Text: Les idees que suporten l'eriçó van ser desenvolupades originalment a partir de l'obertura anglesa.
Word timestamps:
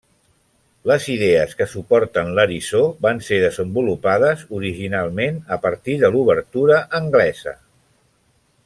Les 0.91 1.03
idees 1.15 1.51
que 1.59 1.67
suporten 1.73 2.31
l'eriçó 2.39 2.81
van 3.07 3.21
ser 3.27 3.39
desenvolupades 3.45 4.43
originalment 4.61 5.41
a 5.57 5.61
partir 5.69 5.99
de 6.07 6.13
l'obertura 6.17 6.83
anglesa. 7.03 7.57